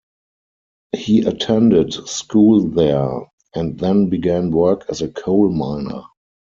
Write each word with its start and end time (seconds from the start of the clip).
He 0.95 1.21
attended 1.21 1.93
school 1.93 2.61
there 2.69 3.29
and 3.53 3.77
then 3.79 4.09
began 4.09 4.49
work 4.49 4.85
as 4.89 5.03
a 5.03 5.07
coal 5.09 5.51
miner. 5.51 6.01